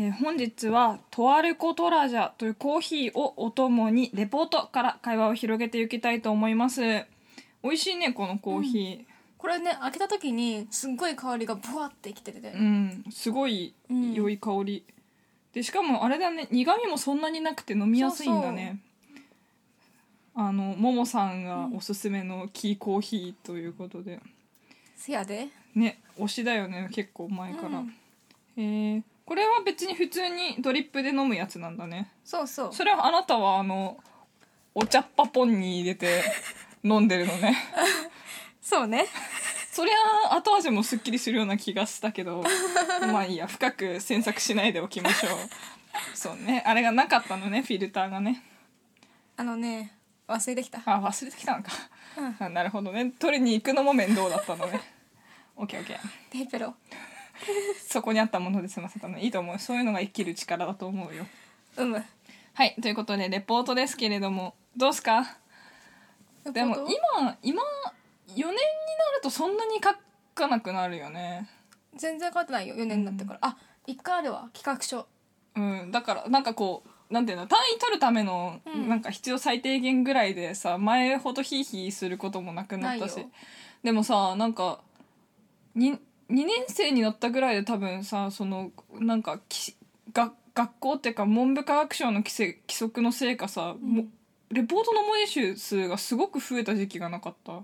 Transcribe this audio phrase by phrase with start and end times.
[0.00, 6.80] えー本日はとあるコトラジャというコーヒーをお供にレポートから会話を広げていきたいと思います。
[7.64, 9.04] 美味しいねこのコーヒ
[9.36, 14.84] これね開けた時にすっごい香りがブワってきてて、ーうん、すごい良い香り、
[15.52, 18.78] でしかもあれだね苦味もそんなになくて飲みやすいんだね。
[20.36, 24.20] あのももさんがおすすめのキーコーヒーということで、
[24.94, 25.48] せやで。
[25.74, 27.94] ね推しだよね結構前から、うん。
[28.56, 32.10] えーこれは別に普通にドリップで飲むやつなんだね。
[32.24, 32.72] そうそう。
[32.72, 33.98] それはあなたはあの
[34.74, 36.22] お茶っ葉ポンに入れて
[36.82, 37.54] 飲んでるのね。
[38.62, 39.04] そうね。
[39.70, 42.42] そりゃ後味もすっきりするような気がしたけど
[43.12, 45.38] まあいいや深く詮索しないでおきましょう。
[46.16, 46.62] そうね。
[46.64, 48.42] あれがなかったのねフィルターがね。
[49.36, 49.94] あのね
[50.26, 50.80] 忘れてきた。
[50.86, 51.70] あ忘れてきたのか、
[52.16, 52.36] うん。
[52.38, 53.12] あなるほどね。
[53.18, 54.80] 取りに行くのも面倒だったのね。
[55.54, 55.98] オッケーオッケー。
[56.30, 56.74] テーペロ
[57.86, 59.18] そこにあったもので済ませたの。
[59.18, 59.58] いいと思う。
[59.58, 61.26] そういうのが生きる力だと思うよ。
[61.76, 62.04] うむ
[62.54, 64.54] はいということでレポートですけれども。
[64.76, 65.38] どうすか？
[66.52, 68.56] でも今今4年になる
[69.22, 69.90] とそんなに書
[70.34, 71.48] かなくなるよね。
[71.94, 72.74] 全然変わってないよ。
[72.76, 74.50] 4年になってから、あ一回あるわ。
[74.52, 75.06] 企画書。
[75.56, 75.90] うん。
[75.90, 78.88] だからなんかこうなんていうの単位取るための、うん。
[78.88, 83.26] なんか必要最低限ぐらいでさ前ほどヒーヒーすることもなくなったし。
[83.82, 84.80] でもさなんか
[85.76, 85.98] 2,
[86.30, 89.74] 2年生になったぐらいで多分さそのなんかき
[90.12, 94.06] が学校っていうか文部科学省の規制規則のせいかさ、も
[94.50, 97.60] レポートの文字数がすごく増えた時期がなかった。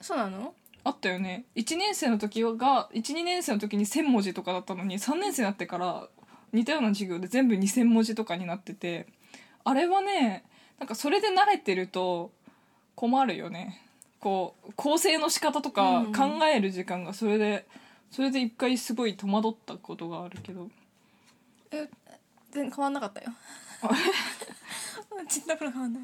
[0.00, 0.54] そうなの？
[0.84, 1.44] あったよね。
[1.54, 6.08] 1年生の時が12年生の時に1,000文字とかだったのに3年生になってから
[6.52, 9.06] 似たような授業で全部2,000文字とかになってて
[9.62, 10.44] あれはね
[10.80, 12.32] なんかそれで慣れてると
[12.96, 13.80] 困るよね。
[14.18, 16.12] こう構成の仕方とかうん。
[16.12, 17.66] 考える時間がそれで、
[18.12, 20.68] それで一回すごい戸惑ったことがあるけど。
[21.70, 21.88] え
[22.50, 23.32] 全然変わんなかったよ。
[25.26, 26.02] ちっところ変わんない。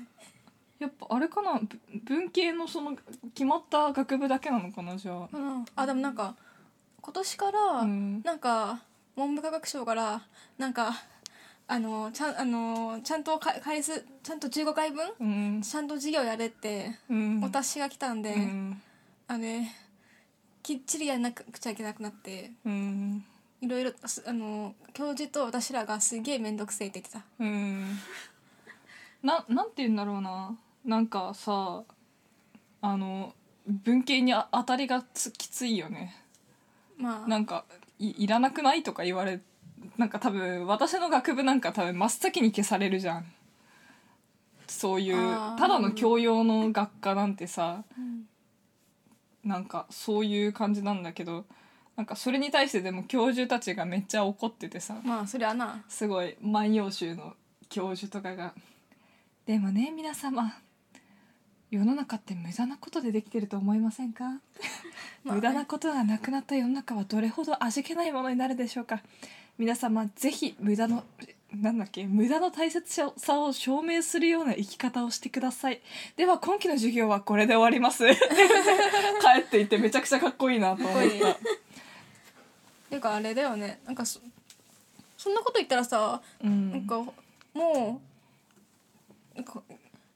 [0.79, 1.61] やっぱあれかな？
[1.61, 2.97] ぶ文系のその
[3.35, 4.97] 決まった学部だけなのかな？
[4.97, 5.29] じゃあ。
[5.31, 5.65] うん。
[5.77, 6.35] あでもなんか
[7.03, 8.23] 今年から、うん。
[8.23, 8.81] なんか
[9.15, 10.23] 文部科学省から
[10.57, 10.95] なんか
[11.67, 15.11] あのちゃんあのちゃんとか回数ちゃんと15回分？
[15.21, 15.25] う
[15.59, 15.61] ん。
[15.63, 17.45] ちゃんと授業やれってうん。
[17.45, 18.81] お達しが来たんで、うん。
[19.27, 19.69] あれ
[20.69, 23.25] きっちりやらなくちゃいけなくなってうん。
[23.63, 27.25] いろいろすあの教授と私らがすげえ面倒くせえって言ってた。
[27.41, 27.99] うん。
[29.23, 30.59] ななんて言うんだろうな。
[30.85, 31.85] なんかさ
[32.83, 33.33] あの
[33.67, 36.15] 文系にあ当たりがつきついよね。
[36.99, 37.27] まあ。
[37.27, 37.65] なんか
[37.99, 39.41] いいらなくないとか言われ
[39.97, 43.33] なんか多分私の学部なんか多分真っ先に消されるじゃん。
[44.67, 45.59] そういうあー。
[45.59, 48.29] ただの教養の学科なんてさうん
[49.45, 51.45] なんかそういう感じなんだけど
[51.97, 55.83] なんかそれに対してでも教授たちがめっちゃ怒っててさまあそりゃな。
[55.89, 57.35] すごい「万葉集」の
[57.69, 58.55] 教授とかが
[59.47, 60.55] 「でもね皆様
[61.71, 64.25] 世の中って無駄なことでできてると思いませんか?
[65.25, 69.03] 」まあ無駄なことがなくなった世の中はどれほど味気ないものになるでしょうか？
[69.59, 71.05] 皆様ぜひ無駄の
[71.55, 75.81] なんだっけ無駄の大切さを証明するような生き方をしてください。
[76.17, 78.05] では今期の授業はこれで終わります。
[78.13, 78.15] 帰
[79.41, 81.09] っていってめちゃくちゃかっこいいなと思った。
[82.91, 83.81] ていうかあれだよね。
[83.87, 84.21] なんかそ
[85.17, 86.71] そんなこと言ったらさ、うん。
[86.71, 86.99] なんか
[87.55, 88.01] も
[89.35, 89.63] うなんか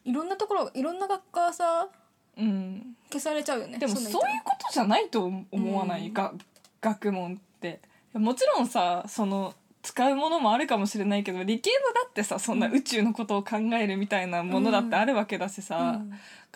[0.04, 1.88] いろんなところいろんな学科さ
[2.36, 2.96] うん。
[3.10, 3.78] 消されちゃうよね。
[3.78, 6.12] でもそういうことじゃないと思わない、うん。
[6.12, 6.34] が
[6.82, 7.80] 学問って。
[8.12, 16.00] もちろんさその使うものもあるかもしれないけど理系のだってさそんな宇宙のことを考えるみたいなものだってあるわけだしさ、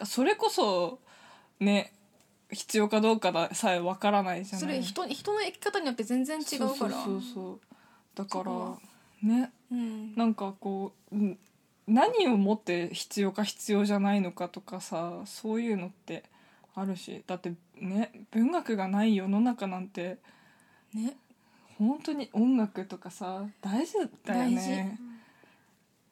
[0.05, 1.01] それこそ
[1.59, 1.93] ね
[2.53, 4.61] 必要かどうかださえわからないじゃない。
[4.61, 7.03] それ人人の生き方によって全然違うから。
[7.03, 7.61] そうそう
[8.15, 8.53] だから
[9.29, 9.51] ね。
[9.73, 10.15] うん。
[10.15, 11.39] なんかこううん
[11.89, 16.23] 何をもって必要か必要じゃないのかとかさそういうのって
[16.77, 17.25] あるし。
[17.27, 20.19] だってね文学がない世の中なんて
[20.95, 21.17] ね
[21.79, 24.99] 本当に音楽とかさ大事だよ大ね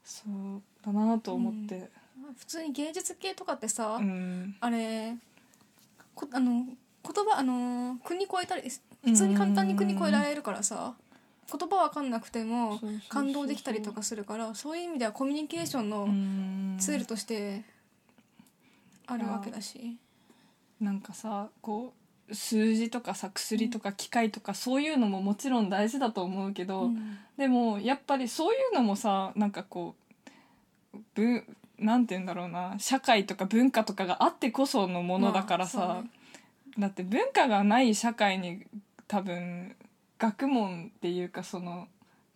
[0.04, 1.90] そうだなと思って。
[2.38, 4.56] 普通に芸術系とかってさ、うん。
[4.60, 5.16] あれ
[6.14, 6.66] こあの
[7.04, 8.70] 言葉あの国越えたり
[9.04, 10.94] 普通に簡単に国越えられるからさ
[11.50, 16.76] 言葉わかんなくても感動できたりとかするからそういう意味ではコミュニケーションのうん。
[16.78, 17.62] ツールとして
[19.06, 19.96] あるわけだし、
[20.80, 27.18] なんかさこう数字とかさ薬とか機械とかそういうのももちろん大事だと思うけど、うん。
[27.36, 29.94] でもやっぱりそういうのもさなんかこ
[30.94, 31.44] うぶ
[31.78, 36.10] なんて言うんだろうな社会とか文化とかがあってこそのものだからさ、まあね。
[36.78, 38.64] だって文化がない社会に
[39.06, 39.76] 多分
[40.18, 41.88] 学問っていうかその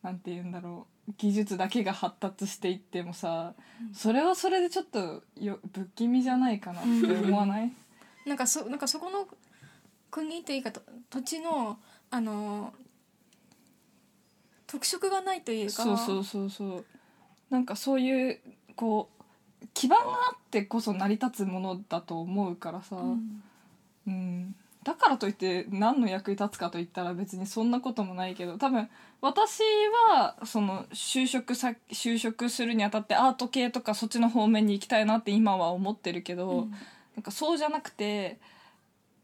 [0.03, 3.55] なんて言うんだろう技術だけが発達していってもさ、
[3.95, 7.73] それはそれでちょっとよ不気味じゃないかなって思わない、
[8.27, 9.27] なんかそなんかそこの
[10.11, 11.79] 国というかと土地の
[12.11, 12.73] あの
[14.67, 15.83] 特色がないというか。
[15.83, 16.85] そうそうそうそう。
[17.51, 18.39] なんかそういう
[18.77, 19.09] こ
[19.63, 23.43] う基盤があってこそ成り立つものだと思うからさ、うん。
[24.07, 28.59] うん、だからといって何の役に立つかといったら別にそんなこともないけど。
[28.59, 28.89] 多分
[29.21, 29.63] 私
[30.13, 36.71] はその就職さ就職するにあたってアート系とかそっちの方面に行きたいなって今は思ってるけど、うん。
[37.17, 38.39] なんかそうじゃなくて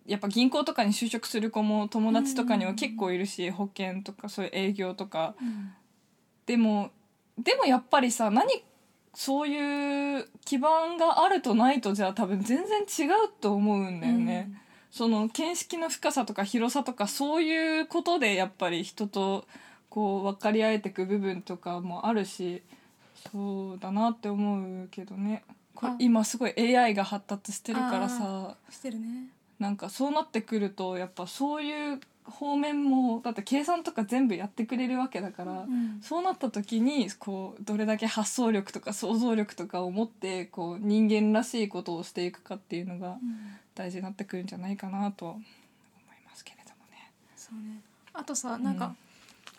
[0.06, 5.34] やっぱ銀行とかに就職する子も友達とかには結構いるし、保険とかそういう営業とか。
[5.40, 5.72] うん。
[6.46, 6.90] でも
[7.38, 8.64] でもやっぱりさ何
[9.14, 14.50] そういう基盤があるとないとじゃあ多分全然違うと思うんだよね。
[14.90, 19.46] その見識の深さとか広さとかそういうことでやっぱり人と
[19.88, 22.62] こう分かり合えていく部分とかもあるし
[23.32, 25.42] そうだなって思うけどね。
[25.74, 25.96] これあ。
[25.98, 28.56] 今すごい AI が発達してるからさ。
[28.70, 29.28] してるね
[29.58, 36.00] なんかそうなってくるとやっぱそういう方面もだって計算とか全部やってくれるわけだから、うん。
[36.00, 43.18] そうなった時にこうどれだけ発想力とか想像力とかを持ってこう人間らしいことをしていくかっていうのがうん。
[43.74, 45.42] 大事になってくるんじゃないかなと思い
[46.24, 46.76] ますけれども
[47.36, 47.80] そうね。
[48.12, 48.96] あとさなんか、うん。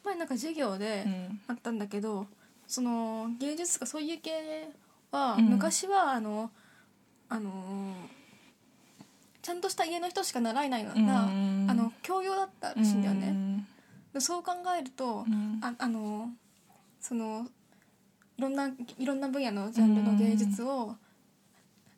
[0.06, 1.38] 前なんか授業でね。
[1.47, 2.25] あったんだけど、
[2.65, 4.69] その芸術とかそういう系
[5.12, 5.45] は、うん。
[5.50, 6.50] 昔はあの
[7.27, 7.94] あの
[9.45, 11.68] ちゃんとした家の人しか習えないような、うん。
[11.69, 13.63] あの教養だったらしいんだよね。
[14.12, 15.59] でそう考えると、うん。
[15.62, 16.30] ああの
[17.00, 17.45] その
[18.39, 20.95] いろんないろんな分野のジャンルの芸術を、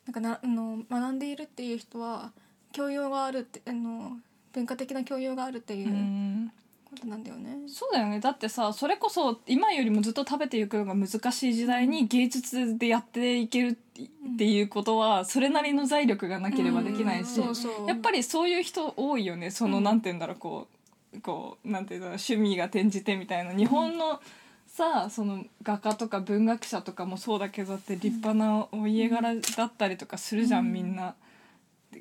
[0.04, 2.32] なんかなあの学んでいるっていう人は
[2.70, 4.18] 教養があるってあの
[4.52, 6.52] 文化的な教養があるっていううん
[6.90, 7.58] ことなんだよね。
[7.66, 8.20] そうだよね。
[8.20, 17.40] だってさそれこそ今よりもずっと食べていくのが難しい時代に芸術でやっていけるっていうことはそれなりの財力がなければできないし、
[17.86, 19.50] やっぱりそういう人多いよね。
[19.50, 19.84] その、うん。
[19.84, 20.68] なんて言うんだろうこ
[21.14, 23.52] うこうなんて言うんだろう趣味が転じてみたいな。
[23.52, 24.20] 日本の
[24.66, 30.72] さその画家とか文学者とかもそうだけどだって立派なお家柄だったりとかするじゃん、うん。
[30.72, 31.14] みんな。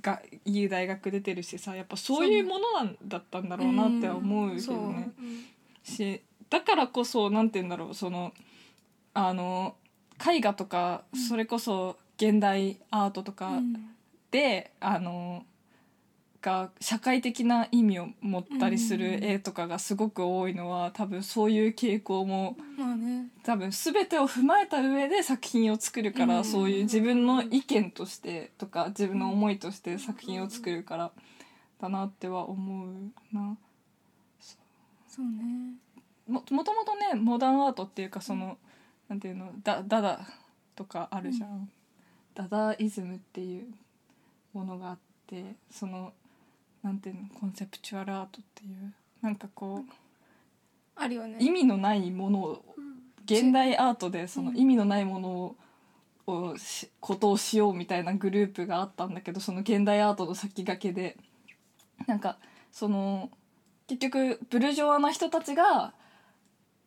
[0.02, 5.12] がいい大学出てるしさやっぱそういうものなんだったんだろうなっては思うけどね。
[5.84, 8.34] しだからこそなんて言うんだろうその
[9.14, 9.76] あの
[10.20, 13.94] 絵画とかそれこそ現代アートとかうん。
[14.32, 15.46] で、あの
[16.42, 23.28] が社会的な意味を持ったりすうんる絵とかがすごく多いのは多分そういう傾向もまあね。
[23.44, 31.12] 多分全てを踏まえた上で作品を作るから、うんそういう自分の意見としてとか自分の思いとして作品を作るから
[31.82, 32.90] だなっては思う
[33.34, 33.58] な。
[35.08, 35.74] そうね。
[36.28, 38.58] ももともとねモダンアートっていうかその、
[39.10, 40.20] なんていうのダダダ
[40.76, 41.70] とかあるじゃん、
[42.36, 43.68] ダダイズムっていう
[44.54, 46.14] ものがあってその
[46.84, 48.94] なんていうのコンセプチュアルアートっていう。
[49.22, 49.92] なんかこう
[50.96, 51.38] あるよね。
[51.40, 52.66] 意味のないものを
[53.26, 55.56] 現代アートでその意味のないものを
[56.30, 61.18] をしことをしようみたいなグループがあったんだけどその現代アートの先駆けで。
[62.06, 62.38] なんか
[62.72, 63.32] その
[63.88, 65.94] 結局ブルジョワな人たちが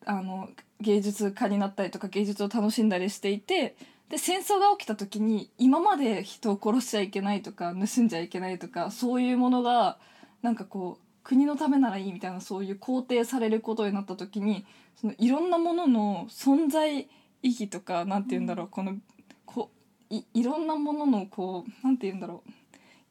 [0.05, 3.75] あの芸術家になったりとか芸術を楽しんだりしていて
[4.11, 9.97] で戦争が起きた時に今まで人を殺しちゃいけないとか盗んじゃいけないとかそういうものが
[10.41, 14.65] なんかこう国のためならいいみたいなそういう肯定されることになった時に
[14.99, 17.07] そのいろんなものの存在意
[17.43, 18.95] 義とかなんて言うんだろう、この
[19.45, 19.71] こ
[20.09, 22.51] いいろんなもののこうなんて言うんだろう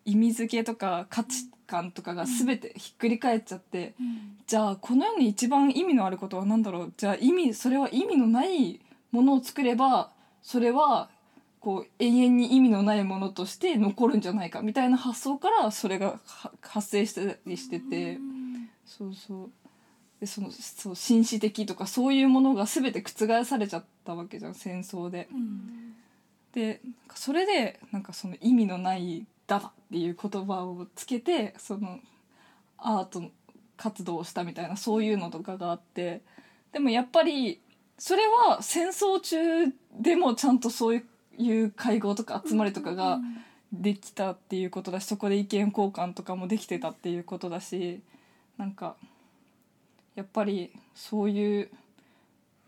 [0.04, 4.37] 意味付けとか価値観とかが全てひっくり返っちゃって、うん。
[4.47, 6.92] じゃあこの世に一番意味のあることは何だろう？
[6.97, 8.80] じゃあ意味それは意味のない
[9.12, 10.11] ものを作れば
[10.42, 11.11] それは
[11.61, 18.40] こう永遠に意味のないものとして残るんじゃないかみたいな発想からそれがは発生したりしてて、うん
[18.85, 19.50] そうそう。
[20.20, 25.28] でそのそう紳士的とかそういうものが全て覆されちゃったわけじゃん戦争で。
[25.32, 25.94] うん。
[26.52, 26.80] で
[27.14, 32.00] それでなんかその意味のない「ダダ」っていう言葉をつけてその
[32.76, 33.30] アート
[33.76, 36.23] 活動をしたみたいなそういうのとかがあって。
[36.73, 37.61] でもやっぱり
[38.00, 39.37] それは戦争中
[39.95, 41.04] でもちゃんとそう
[41.37, 43.21] いう会合とか集まりとかが
[43.75, 48.00] できたっていうことだしそこで意見交換とかもできてたっていうことだし
[48.57, 48.97] なんか
[50.14, 51.71] やっぱりそういう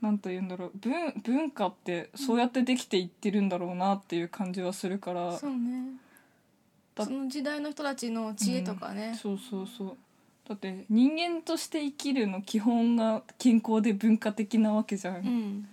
[0.03, 5.93] なんと言うんだろう文文化ってそうやってできていってるんだろうなっていう感じはするから、そうね。
[6.95, 9.97] だその時代の人たちの知恵とかね、そうそうそう
[10.49, 15.69] だって人間として生きるの基本が健康で文化的なわけじゃん、うん。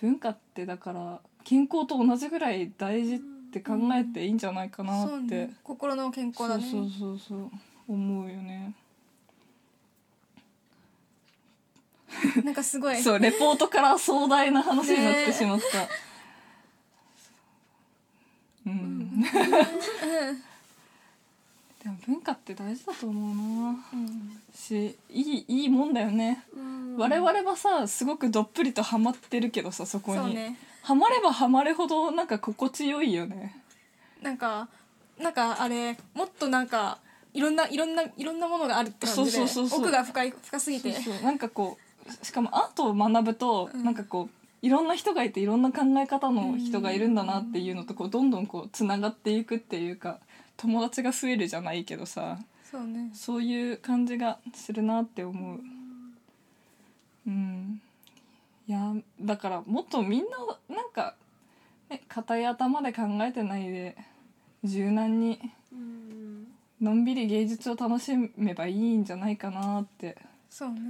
[0.00, 3.18] 文化ってだから健康と同じぐらい大事っ
[3.52, 5.54] て考えていいんじゃないかなそうって、ね。
[5.62, 6.64] 心の健康だね。
[6.64, 7.50] そうそうそうそう。
[7.88, 8.74] 思うよね。
[12.44, 13.02] なんかすごい。
[13.02, 15.88] そうレポートから壮大な話になってしまった、
[18.70, 19.24] うん、
[21.82, 23.76] でも文化って大事だと思うな。
[23.92, 24.40] うん。
[24.54, 26.44] しいいいいもんだよね、
[26.96, 30.34] 我々はさすごくどっぷりとハマってるけどさそこに。
[30.34, 30.56] ね。
[30.82, 33.60] ハマればハマるほどなんか心地よいよね。
[34.22, 34.68] なんか
[35.18, 36.98] なんかあれもっとなんか
[37.34, 40.92] いろんないろんないろんなものがあるって感じで奥が深い深すぎて。
[40.92, 41.22] そうそう。
[41.22, 43.84] なんかこうしかもアートを学ぶと、うん。
[43.84, 44.34] なんかこう
[44.64, 50.20] いろんな人がいていろんな考え方の人がいるんだなっていうのとこうどんどんこうつながっていくっていうか
[50.62, 53.10] 友達が増えるじゃないけどさそうね。
[53.12, 55.60] そういう感じがするなって思う。
[57.26, 57.82] うん。
[58.68, 61.16] いやだからもっとみんななんか、
[61.90, 63.96] ね、硬い頭で考えてないで
[64.62, 65.40] 柔軟に
[66.80, 70.16] のんびり芸術を楽しめばいいんじゃないかなって
[70.48, 70.80] そうね。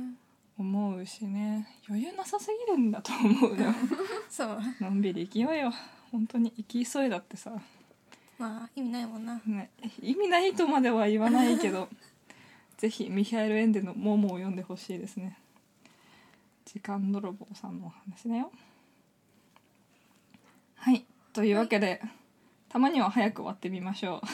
[0.58, 1.66] 思うしね。
[1.88, 3.72] 余裕なさすぎるんだと思うよ。
[4.28, 4.60] そう。
[4.80, 5.72] のんびり生きようよ。
[6.12, 7.52] 本当に生き急いだってさ、
[8.42, 9.40] まあ意味ないもんな。
[9.46, 9.70] ね、
[10.02, 11.88] 意味ないとまでは言わないけど
[12.76, 15.38] ぜひミヒャエル・エンデの「モモ」を読んでほしいですね。
[16.64, 18.50] 時間泥棒さんのお話だよ。
[20.74, 22.02] はいというわけで、
[22.68, 24.26] たまには早く終わってみましょう。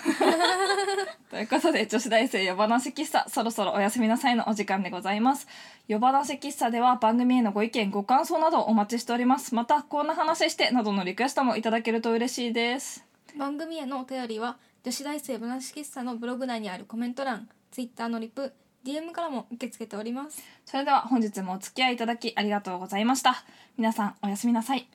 [1.30, 5.46] ということで女子大生夜話喫茶そろそろおやすみなさいのお時間でございます。
[5.86, 9.54] 夜話喫茶では番組へのご意見ご感想などお待ちしております。
[9.54, 18.52] またこんな話してなどのリクエストもいただけると嬉しいです番組へのお便りは女子大生話喫茶のブログ内にあるコメント欄ツイッターのリプ
[18.84, 20.42] DM からも受け付けております。
[20.64, 23.44] それでは本日もお付き合いいただきありがとうございました。
[23.76, 24.88] 皆さんおやすみなさい。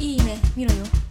[0.00, 1.07] いいね見ろよ